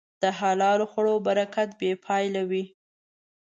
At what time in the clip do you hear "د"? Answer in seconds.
0.21-0.23